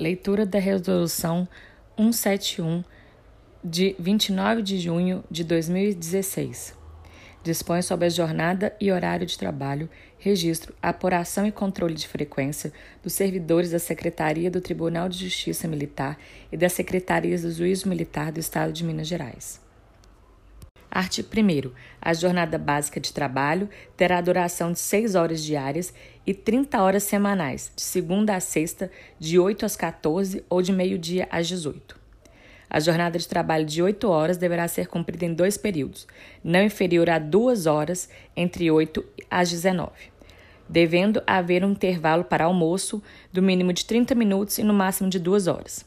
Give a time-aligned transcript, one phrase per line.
[0.00, 1.46] Leitura da Resolução
[1.94, 2.82] 171
[3.62, 6.74] de 29 de junho de 2016.
[7.44, 13.12] Dispõe sobre a jornada e horário de trabalho, registro, apuração e controle de frequência dos
[13.12, 16.18] servidores da Secretaria do Tribunal de Justiça Militar
[16.50, 19.60] e das Secretarias do Juízo Militar do Estado de Minas Gerais.
[20.90, 21.70] Artigo 1.
[22.02, 25.94] A jornada básica de trabalho terá duração de 6 horas diárias
[26.26, 31.28] e 30 horas semanais, de segunda a sexta, de 8 às 14 ou de meio-dia
[31.30, 32.00] às 18.
[32.68, 36.08] A jornada de trabalho de 8 horas deverá ser cumprida em dois períodos,
[36.42, 39.92] não inferior a 2 horas entre 8 às 19,
[40.68, 45.18] devendo haver um intervalo para almoço do mínimo de 30 minutos e no máximo de
[45.18, 45.84] 2 horas.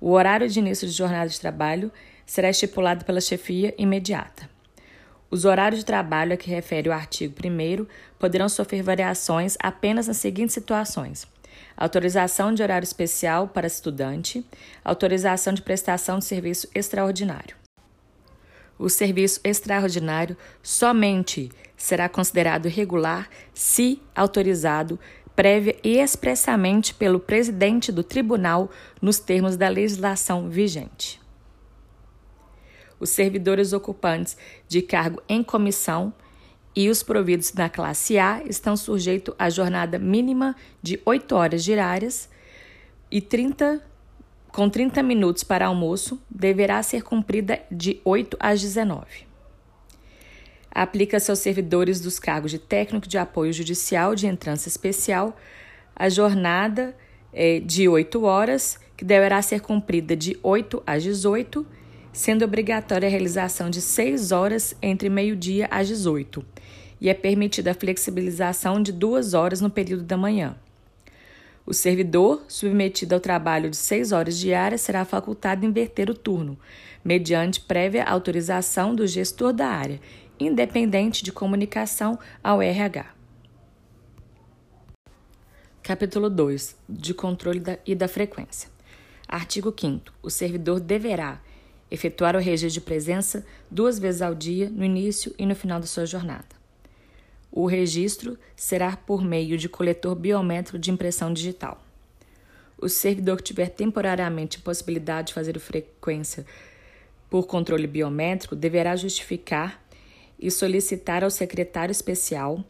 [0.00, 1.90] O horário de início de jornada de trabalho
[2.28, 4.48] será estipulado pela chefia imediata.
[5.30, 7.86] Os horários de trabalho a que refere o artigo 1
[8.18, 11.26] poderão sofrer variações apenas nas seguintes situações:
[11.76, 14.44] autorização de horário especial para estudante,
[14.84, 17.56] autorização de prestação de serviço extraordinário.
[18.78, 25.00] O serviço extraordinário somente será considerado regular se autorizado
[25.34, 28.70] prévia e expressamente pelo presidente do tribunal
[29.00, 31.20] nos termos da legislação vigente.
[33.00, 36.12] Os servidores ocupantes de cargo em comissão
[36.74, 42.28] e os providos na classe A estão sujeitos à jornada mínima de 8 horas diárias
[43.10, 43.82] e 30
[44.52, 49.28] com 30 minutos para almoço, deverá ser cumprida de 8 às 19
[50.70, 55.36] aplica-se aos servidores dos cargos de técnico de apoio judicial de entrança especial
[55.94, 56.94] a jornada
[57.32, 61.66] é, de 8 horas, que deverá ser cumprida de 8 às 18,
[62.18, 66.44] sendo obrigatória a realização de 6 horas entre meio-dia às 18,
[67.00, 70.56] e é permitida a flexibilização de 2 horas no período da manhã.
[71.64, 76.58] O servidor, submetido ao trabalho de 6 horas diárias, será facultado inverter o turno,
[77.04, 80.00] mediante prévia autorização do gestor da área
[80.40, 83.06] independente de comunicação ao RH.
[85.84, 88.68] Capítulo 2 de controle da, e da frequência.
[89.28, 91.40] Artigo 5 O servidor deverá
[91.90, 95.86] efetuar o registro de presença duas vezes ao dia, no início e no final da
[95.86, 96.46] sua jornada.
[97.50, 101.82] O registro será por meio de coletor biométrico de impressão digital.
[102.76, 106.46] O servidor que tiver temporariamente possibilidade de fazer frequência
[107.28, 109.82] por controle biométrico deverá justificar
[110.38, 112.64] e solicitar ao secretário especial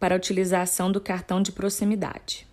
[0.00, 2.46] para a utilização do cartão de proximidade.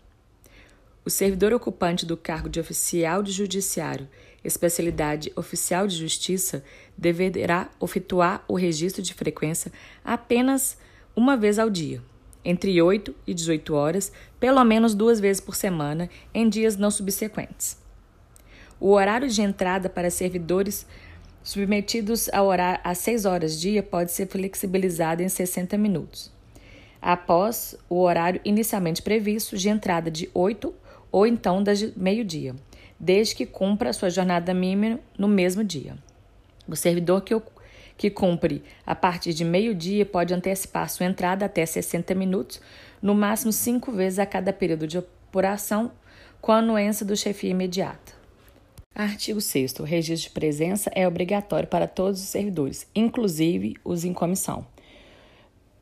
[1.04, 4.08] O servidor ocupante do cargo de oficial de judiciário,
[4.44, 6.64] especialidade oficial de justiça,
[6.98, 9.72] deverá efetuar o registro de frequência
[10.04, 10.78] apenas
[11.16, 12.02] uma vez ao dia,
[12.44, 17.78] entre 8 e 18 horas, pelo menos duas vezes por semana, em dias não subsequentes.
[18.80, 20.88] O horário de entrada para servidores
[21.44, 26.32] submetidos a orar às 6 horas dia pode ser flexibilizado em 60 minutos.
[27.02, 30.74] Após o horário inicialmente previsto de entrada de 8
[31.12, 32.56] ou então das meio-dia,
[33.02, 35.98] desde que cumpra sua jornada mínima no mesmo dia.
[36.68, 37.36] O servidor que,
[37.98, 42.62] que cumpre a partir de meio-dia pode antecipar sua entrada até 60 minutos,
[43.02, 45.92] no máximo cinco vezes a cada período de apuração,
[46.40, 48.14] com a anuência do chefia imediata.
[48.94, 54.14] Artigo 6 O registro de presença é obrigatório para todos os servidores, inclusive os em
[54.14, 54.66] comissão.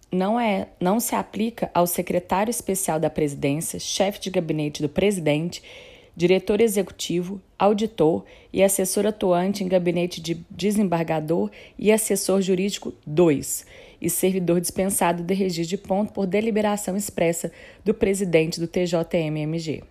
[0.10, 5.62] Não, é, não se aplica ao secretário especial da presidência, chefe de gabinete do presidente,
[6.16, 13.66] diretor executivo, auditor e assessor atuante em gabinete de desembargador e assessor jurídico 2,
[14.02, 17.52] e servidor dispensado de registro de ponto por deliberação expressa
[17.84, 19.84] do presidente do TJMMG.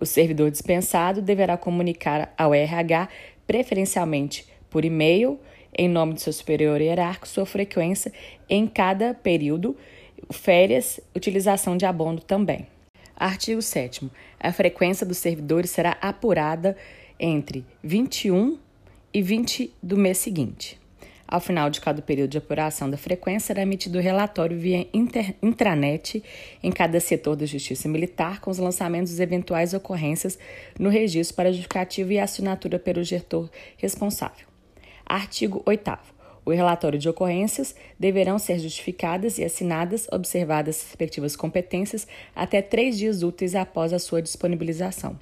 [0.00, 3.08] O servidor dispensado deverá comunicar ao RH,
[3.46, 5.38] preferencialmente por e-mail,
[5.76, 8.12] em nome do seu superior hierárquico, sua frequência
[8.48, 9.76] em cada período,
[10.32, 12.66] férias, utilização de abono também.
[13.20, 14.10] Artigo 7.
[14.40, 16.74] A frequência dos servidores será apurada
[17.18, 18.58] entre 21
[19.12, 20.80] e 20 do mês seguinte.
[21.28, 25.34] Ao final de cada período de apuração da frequência, será emitido o relatório via inter,
[25.42, 26.24] intranet
[26.62, 30.38] em cada setor da Justiça Militar, com os lançamentos das eventuais ocorrências
[30.78, 34.46] no registro para justificativa e assinatura pelo gestor responsável.
[35.04, 36.19] Artigo 8.
[36.50, 42.98] O relatório de ocorrências deverão ser justificadas e assinadas, observadas as respectivas competências, até três
[42.98, 45.16] dias úteis após a sua disponibilização.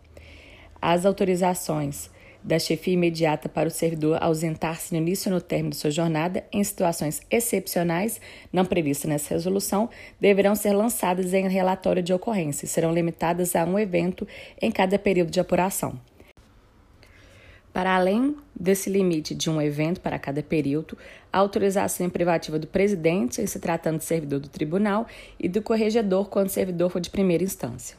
[0.81, 2.09] As autorizações
[2.43, 6.47] da chefia imediata para o servidor ausentar-se no início ou no término de sua jornada
[6.51, 8.19] em situações excepcionais
[8.51, 13.67] não previstas nessa resolução deverão ser lançadas em relatório de ocorrência e serão limitadas a
[13.67, 14.27] um evento
[14.63, 16.01] em cada período de apuração.
[17.73, 20.97] Para além desse limite de um evento para cada período,
[21.33, 25.07] a autorização privativa do presidente, em se tratando de servidor do tribunal,
[25.39, 27.97] e do corregedor, quando servidor for de primeira instância.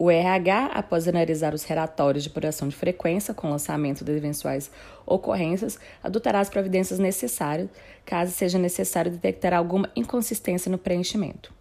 [0.00, 4.70] O RH, após analisar os relatórios de apuração de frequência com lançamento de eventuais
[5.04, 7.68] ocorrências, adotará as providências necessárias,
[8.06, 11.52] caso seja necessário detectar alguma inconsistência no preenchimento.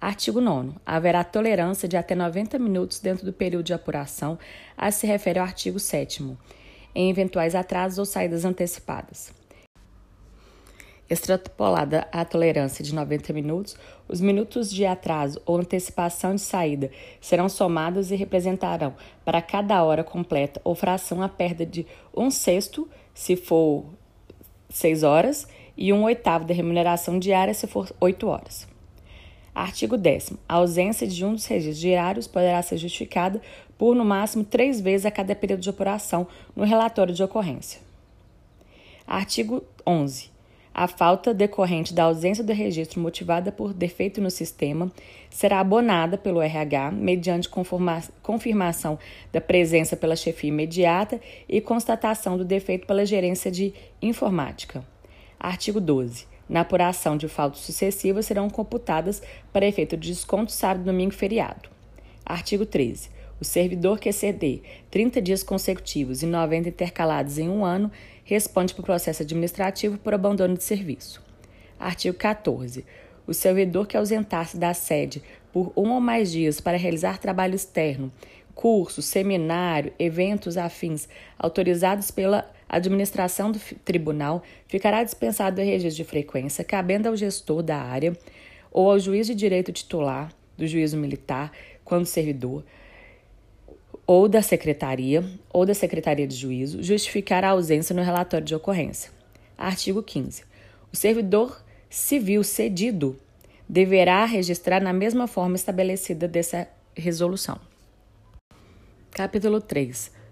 [0.00, 0.74] Artigo 9.
[0.86, 4.38] Haverá tolerância de até 90 minutos dentro do período de apuração,
[4.76, 6.22] a se refere ao artigo 7
[6.94, 9.32] em eventuais atrasos ou saídas antecipadas.
[11.12, 13.76] Extrapolada a tolerância de 90 minutos,
[14.08, 16.90] os minutos de atraso ou antecipação de saída
[17.20, 18.94] serão somados e representarão
[19.24, 21.86] para cada hora completa ou fração a perda de
[22.16, 23.84] um sexto, se for
[24.70, 25.46] 6 horas,
[25.76, 28.66] e um oitavo da remuneração diária, se for 8 horas.
[29.54, 30.32] Artigo 10.
[30.48, 33.38] A ausência de um dos registros diários poderá ser justificada
[33.82, 37.80] por, no máximo, três vezes a cada período de apuração no relatório de ocorrência.
[39.04, 40.30] Artigo 11.
[40.72, 44.88] A falta decorrente da ausência do registro motivada por defeito no sistema
[45.28, 47.48] será abonada pelo RH mediante
[48.22, 49.00] confirmação
[49.32, 54.84] da presença pela chefia imediata e constatação do defeito pela gerência de informática.
[55.40, 56.24] Artigo 12.
[56.48, 59.20] Na apuração de faltas sucessivas serão computadas
[59.52, 61.68] para efeito de desconto sábado, domingo e feriado.
[62.24, 63.11] Artigo 13.
[63.42, 67.90] O servidor que exceder 30 dias consecutivos e 90 intercalados em um ano
[68.22, 71.20] responde por processo administrativo por abandono de serviço.
[71.76, 72.84] Artigo 14.
[73.26, 75.20] O servidor que ausentar-se da sede
[75.52, 78.12] por um ou mais dias para realizar trabalho externo,
[78.54, 86.62] curso, seminário, eventos afins autorizados pela administração do tribunal ficará dispensado do registro de frequência,
[86.62, 88.16] cabendo ao gestor da área
[88.70, 91.50] ou ao juiz de direito titular do juízo militar,
[91.84, 92.62] quando servidor,
[94.06, 99.10] ou da secretaria ou da secretaria de juízo, justificar a ausência no relatório de ocorrência.
[99.56, 100.44] Artigo 15.
[100.92, 103.16] O servidor civil cedido
[103.68, 107.58] deverá registrar na mesma forma estabelecida dessa resolução.
[109.10, 110.22] Capítulo 3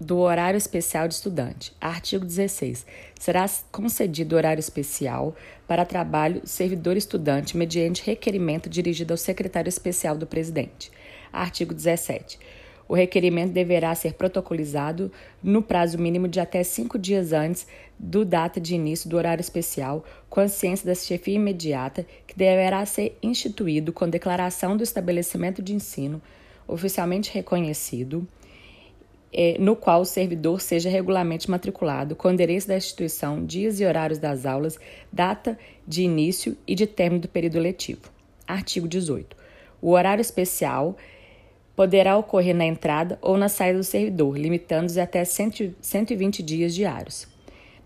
[0.00, 1.74] do horário especial de estudante.
[1.80, 2.86] Artigo 16.
[3.18, 5.34] Será concedido horário especial
[5.66, 10.90] para trabalho servidor-estudante mediante requerimento dirigido ao secretário especial do presidente.
[11.32, 12.38] Artigo 17.
[12.88, 15.12] O requerimento deverá ser protocolizado
[15.42, 17.66] no prazo mínimo de até cinco dias antes
[17.98, 22.84] do data de início do horário especial, com a ciência da chefia imediata, que deverá
[22.86, 26.22] ser instituído com declaração do estabelecimento de ensino
[26.66, 28.28] oficialmente reconhecido
[29.32, 34.18] é, no qual o servidor seja regularmente matriculado, com endereço da instituição, dias e horários
[34.18, 34.78] das aulas,
[35.12, 38.10] data de início e de término do período letivo.
[38.46, 39.36] Artigo 18.
[39.80, 40.96] O horário especial
[41.78, 47.28] poderá ocorrer na entrada ou na saída do servidor, limitando-se até 120 dias diários.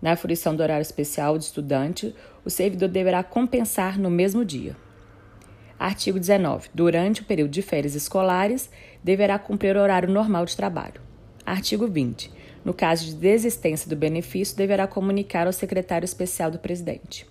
[0.01, 4.75] Na fruição do horário especial de estudante, o servidor deverá compensar no mesmo dia.
[5.77, 6.69] Artigo 19.
[6.73, 8.67] Durante o período de férias escolares,
[9.03, 10.99] deverá cumprir o horário normal de trabalho.
[11.45, 12.31] Artigo 20.
[12.65, 17.27] No caso de desistência do benefício, deverá comunicar ao secretário especial do presidente.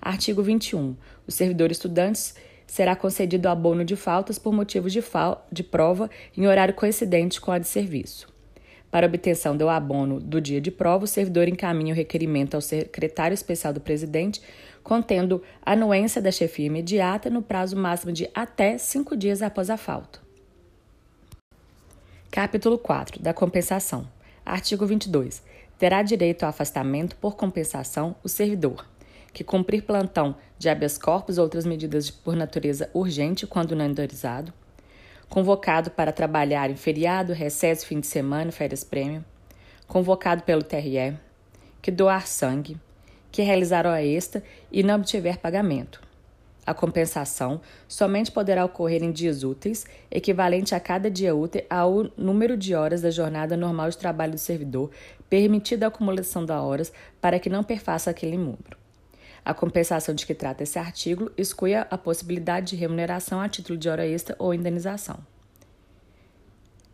[0.00, 0.94] Artigo 21.
[1.26, 2.34] O servidor estudante
[2.68, 5.02] será concedido abono de faltas por motivos de,
[5.50, 8.28] de prova em horário coincidente com a de serviço.
[8.90, 13.34] Para obtenção do abono do dia de prova, o servidor encaminha o requerimento ao secretário
[13.34, 14.40] especial do presidente,
[14.82, 20.20] contendo anuência da chefia imediata no prazo máximo de até cinco dias após a falta.
[22.30, 24.06] Capítulo 4 da compensação.
[24.44, 25.42] Artigo 22.
[25.78, 28.86] Terá direito ao afastamento por compensação o servidor
[29.32, 34.52] que cumprir plantão de habeas corpus ou outras medidas por natureza urgente quando não autorizado,
[35.28, 39.24] convocado para trabalhar em feriado, recesso, fim de semana, férias prêmio,
[39.86, 41.16] convocado pelo TRE,
[41.80, 42.76] que doar sangue,
[43.30, 46.00] que realizar hora extra e não obtiver pagamento,
[46.68, 52.58] a compensação somente poderá ocorrer em dias úteis, equivalente a cada dia útil ao número
[52.58, 54.90] de horas da jornada normal de trabalho do servidor,
[55.30, 58.76] permitida a acumulação de horas para que não perfaça aquele número.
[59.44, 63.88] A compensação de que trata esse artigo exclui a possibilidade de remuneração a título de
[63.88, 65.18] hora extra ou indenização.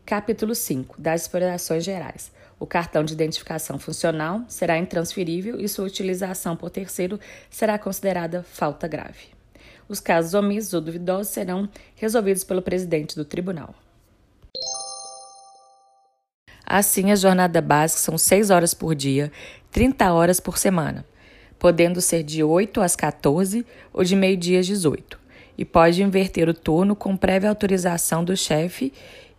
[0.06, 2.30] Capítulo 5 das explorações gerais.
[2.60, 8.86] O cartão de identificação funcional será intransferível e sua utilização por terceiro será considerada falta
[8.86, 9.28] grave.
[9.88, 13.74] Os casos omissos ou duvidosos serão resolvidos pelo presidente do tribunal.
[16.66, 19.30] Assim, a jornada básica são 6 horas por dia,
[19.70, 21.04] 30 horas por semana,
[21.64, 25.18] podendo ser de 8 às 14 ou de meio-dia às 18,
[25.56, 28.92] e pode inverter o turno com prévia autorização do chefe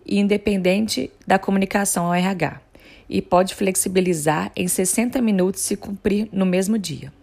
[0.03, 2.59] e independente da comunicação ao RH,
[3.07, 7.13] e pode flexibilizar em 60 minutos se cumprir no mesmo dia.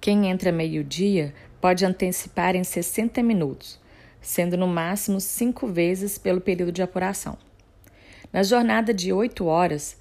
[0.00, 3.78] Quem entra meio-dia pode antecipar em 60 minutos,
[4.20, 7.38] sendo no máximo cinco vezes pelo período de apuração.
[8.32, 9.96] Na jornada de 8 horas,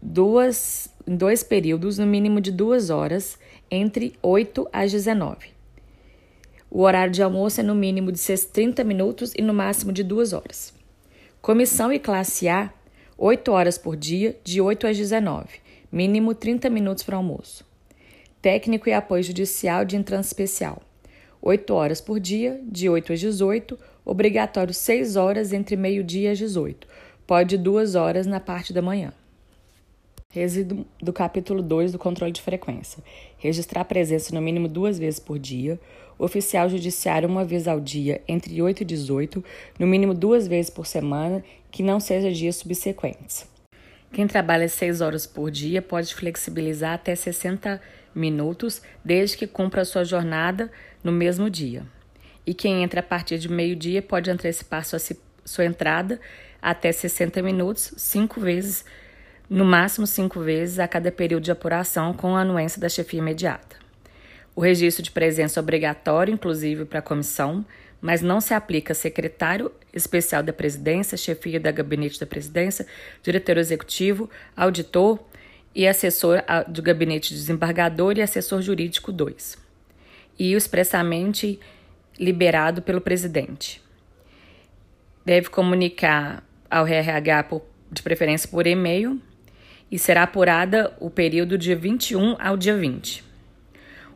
[0.00, 3.38] duas, em dois períodos, no mínimo de duas horas,
[3.70, 5.48] entre 8 às 19.
[6.70, 10.32] O horário de almoço é no mínimo de 30 minutos e no máximo de duas
[10.32, 10.72] horas.
[11.40, 12.72] Comissão e classe A,
[13.16, 15.48] 8 horas por dia, de 8 às 19,
[15.90, 17.64] mínimo 30 minutos para almoço.
[18.42, 20.82] Técnico e apoio judicial de entrância especial,
[21.40, 26.86] 8 horas por dia, de 8 às 18, obrigatório 6 horas entre meio-dia e 18,
[27.26, 29.12] pode duas horas na parte da manhã.
[30.30, 33.02] Resíduo do capítulo 2 do controle de frequência.
[33.38, 35.80] Registrar presença no mínimo duas vezes por dia.
[36.18, 39.42] Oficial judiciário uma vez ao dia, entre 8 e 18,
[39.78, 43.48] no mínimo duas vezes por semana, que não seja dias subsequentes.
[44.12, 47.80] Quem trabalha seis horas por dia pode flexibilizar até 60
[48.14, 50.70] minutos, desde que cumpra a sua jornada
[51.02, 51.86] no mesmo dia.
[52.46, 54.98] E quem entra a partir de meio-dia pode antecipar sua,
[55.42, 56.20] sua entrada
[56.60, 58.84] até 60 minutos, cinco vezes,
[59.48, 63.76] no máximo cinco vezes a cada período de apuração com a anuência da chefia imediata.
[64.54, 67.64] O registro de presença é obrigatório, inclusive para a comissão,
[68.00, 72.86] mas não se aplica a secretário especial da presidência, chefia da gabinete da presidência,
[73.22, 75.18] diretor executivo, auditor
[75.74, 79.56] e assessor do gabinete desembargador e assessor jurídico 2.
[80.38, 81.58] E expressamente
[82.18, 83.80] liberado pelo presidente.
[85.24, 89.20] Deve comunicar ao RH por, de preferência por e-mail
[89.90, 93.24] e será apurada o período dia 21 ao dia 20.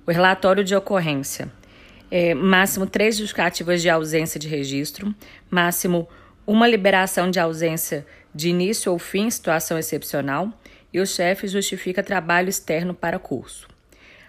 [0.07, 1.51] O relatório de ocorrência
[2.11, 5.15] é máximo três justificativas de ausência de registro,
[5.51, 6.09] máximo
[6.47, 10.53] uma liberação de ausência de início ou fim situação excepcional
[10.93, 13.67] e o chefe justifica trabalho externo para curso.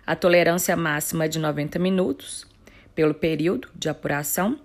[0.06, 2.46] A tolerância máxima é de 90 minutos
[2.96, 4.60] pelo período de apuração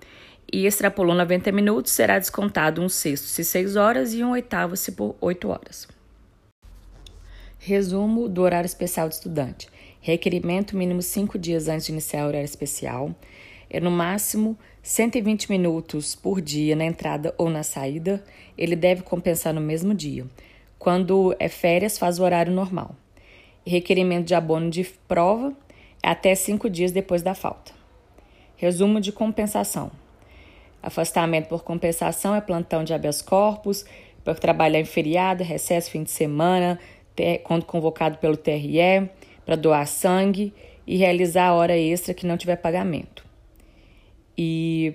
[0.52, 4.92] e extrapolou 90 minutos, será descontado um sexto se 6 horas e um oitavo se
[4.92, 5.97] por 8 horas.
[7.60, 9.68] Resumo do horário especial de estudante.
[10.00, 13.12] Requerimento mínimo 5 dias antes de iniciar o horário especial.
[13.68, 18.24] É no máximo 120 minutos por dia na entrada ou na saída.
[18.56, 20.24] Ele deve compensar no mesmo dia.
[20.78, 22.94] Quando é férias, faz o horário normal.
[23.66, 25.52] Requerimento de abono de prova
[26.00, 27.72] é até 5 dias depois da falta.
[28.56, 29.90] Resumo de compensação.
[30.80, 33.84] Afastamento por compensação é plantão de habeas corpus,
[34.24, 36.78] para trabalhar em feriado, recesso, fim de semana,
[37.44, 39.08] quando convocado pelo TRE,
[39.44, 40.52] para doar sangue
[40.87, 43.25] e realizar a hora extra que não tiver pagamento.
[44.37, 44.94] E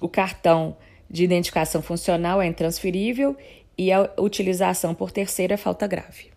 [0.00, 0.76] o cartão
[1.08, 3.36] de identificação funcional é intransferível
[3.76, 6.30] e a utilização por terceiro é falta grave.